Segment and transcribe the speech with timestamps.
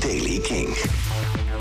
[0.00, 0.68] Daily King.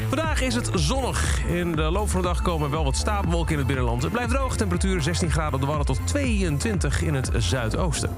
[0.08, 1.46] Vandaag is het zonnig.
[1.48, 4.04] In de loop van de dag komen wel wat stapelwolken in het binnenland.
[4.04, 8.10] Het blijft droog, temperatuur 16 graden op de Wadden tot 22 in het zuidoosten.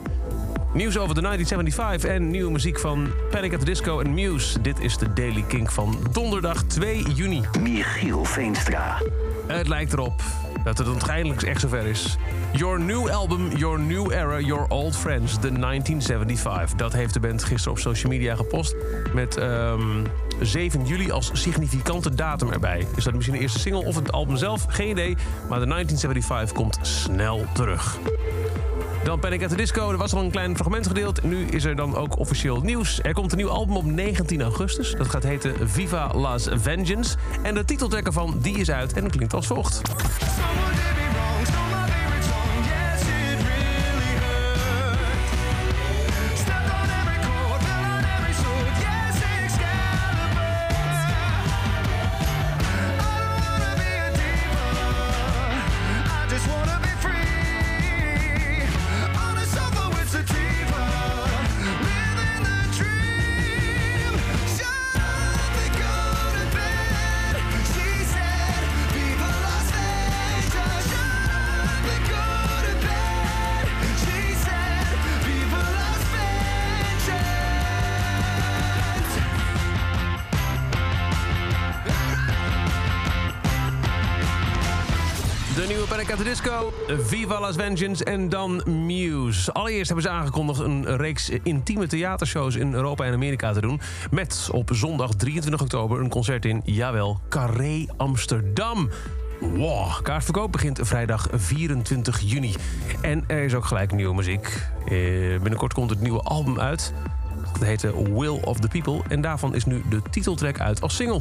[0.73, 4.61] Nieuws over de 1975 en nieuwe muziek van Panic at the Disco en Muse.
[4.61, 7.41] Dit is de Daily Kink van donderdag 2 juni.
[7.61, 8.97] Michiel Veenstra.
[9.47, 10.21] Het lijkt erop
[10.63, 12.17] dat het uiteindelijk echt zover is.
[12.51, 16.77] Your new album, Your New Era, Your Old Friends, The 1975.
[16.77, 18.75] Dat heeft de band gisteren op social media gepost.
[19.13, 20.05] Met ehm,
[20.41, 22.87] 7 juli als significante datum erbij.
[22.95, 24.65] Is dat misschien de eerste single of het album zelf?
[24.67, 25.15] Geen idee.
[25.49, 27.97] Maar de 1975 komt snel terug.
[29.07, 29.91] Dan Panic at the Disco.
[29.91, 31.23] Er was al een klein fragment gedeeld.
[31.23, 32.99] Nu is er dan ook officieel nieuws.
[33.01, 34.91] Er komt een nieuw album op 19 augustus.
[34.91, 37.15] Dat gaat heten Viva Las Vengeance.
[37.43, 39.81] En de titeltrack ervan die is uit en klinkt als volgt.
[85.57, 89.53] De nieuwe Panic at Disco, Viva Las Vengeance en dan Muse.
[89.53, 93.81] Allereerst hebben ze aangekondigd een reeks intieme theatershows in Europa en Amerika te doen.
[94.11, 98.89] Met op zondag 23 oktober een concert in, jawel, Carré Amsterdam.
[99.39, 102.55] Wow, kaartverkoop begint vrijdag 24 juni.
[103.01, 104.67] En er is ook gelijk nieuwe muziek.
[104.85, 104.91] Eh,
[105.41, 106.93] binnenkort komt het nieuwe album uit.
[107.53, 109.01] Dat heet eh, Will of the People.
[109.07, 111.19] En daarvan is nu de titeltrack uit als single.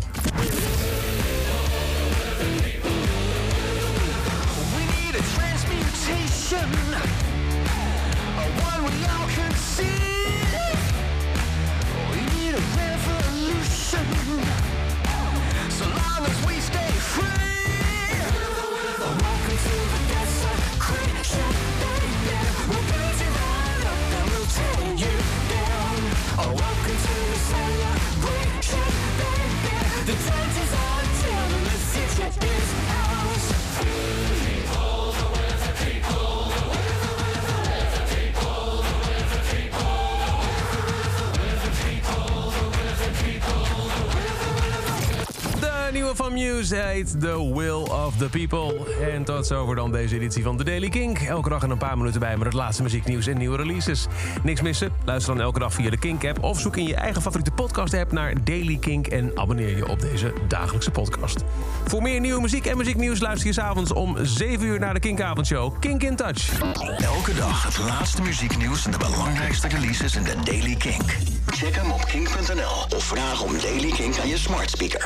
[45.93, 48.75] Nieuwe van Muse heet The Will of the People.
[49.13, 51.19] En tot zover dan deze editie van The Daily Kink.
[51.19, 54.07] Elke dag in een paar minuten bij met het laatste muzieknieuws en nieuwe releases.
[54.43, 54.93] Niks missen?
[55.05, 56.43] Luister dan elke dag via de Kink-app...
[56.43, 59.07] of zoek in je eigen favoriete podcast-app naar Daily Kink...
[59.07, 61.45] en abonneer je op deze dagelijkse podcast.
[61.85, 65.81] Voor meer nieuwe muziek en muzieknieuws luister je s'avonds om 7 uur naar de Kinkavondshow.
[65.81, 66.61] Kink in Touch.
[66.99, 71.17] Elke dag het laatste muzieknieuws en de belangrijkste releases in de Daily Kink.
[71.47, 74.95] Check hem op kink.nl of vraag om Daily Kink aan je smart speaker.